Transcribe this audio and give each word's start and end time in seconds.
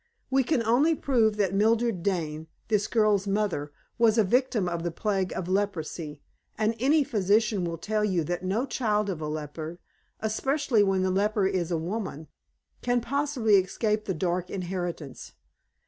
We 0.31 0.43
can 0.43 0.63
only 0.63 0.95
prove 0.95 1.37
that 1.37 1.53
Mildred 1.53 2.01
Dane 2.01 2.47
this 2.69 2.87
girl's 2.87 3.27
mother 3.27 3.71
was 3.99 4.17
a 4.17 4.23
victim 4.23 4.67
of 4.67 4.81
the 4.81 4.89
plague 4.89 5.31
of 5.33 5.47
leprosy; 5.47 6.23
and 6.57 6.73
any 6.79 7.03
physician 7.03 7.63
will 7.65 7.77
tell 7.77 8.03
you 8.03 8.23
that 8.23 8.43
no 8.43 8.65
child 8.65 9.11
of 9.11 9.21
a 9.21 9.27
leper 9.27 9.77
especially 10.19 10.81
when 10.81 11.03
the 11.03 11.11
leper 11.11 11.45
is 11.45 11.69
a 11.69 11.77
woman 11.77 12.29
can 12.81 12.99
possibly 12.99 13.57
escape 13.57 14.05
the 14.05 14.15
dark 14.15 14.49
inheritance. 14.49 15.33